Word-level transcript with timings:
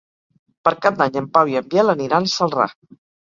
Per 0.67 0.71
Cap 0.85 0.97
d'Any 1.01 1.19
en 1.21 1.27
Pau 1.37 1.51
i 1.53 1.59
en 1.61 1.69
Biel 1.73 1.93
aniran 1.95 2.27
a 2.31 2.35
Celrà. 2.39 2.67